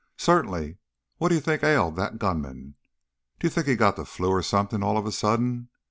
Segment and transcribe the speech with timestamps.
[0.17, 0.79] "Certainly!
[1.17, 2.73] What d'you think ailed that gunman?
[3.39, 5.69] D'you think he got the flu or something, all of a sudden?